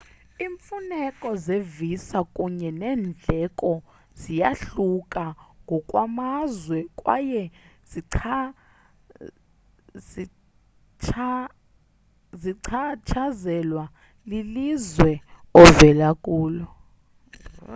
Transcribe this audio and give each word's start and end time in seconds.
iimfuneko 0.45 1.29
zevisa 1.45 2.19
kunye 2.35 2.69
neendleko 2.79 3.69
ziyahluka 4.21 5.23
ngokwamazwe 5.65 6.77
kwaye 6.99 7.41
zichatshazelwa 12.41 13.85
lilizwe 14.29 15.11
ovela 15.61 16.09
kulo 16.23 16.65